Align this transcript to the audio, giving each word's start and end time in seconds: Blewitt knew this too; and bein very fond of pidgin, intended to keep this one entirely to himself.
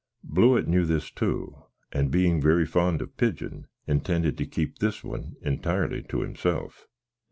Blewitt 0.23 0.67
knew 0.67 0.83
this 0.83 1.11
too; 1.11 1.61
and 1.91 2.09
bein 2.09 2.41
very 2.41 2.65
fond 2.65 3.03
of 3.03 3.15
pidgin, 3.17 3.67
intended 3.85 4.35
to 4.39 4.47
keep 4.47 4.79
this 4.79 5.03
one 5.03 5.35
entirely 5.43 6.01
to 6.01 6.21
himself. 6.21 6.87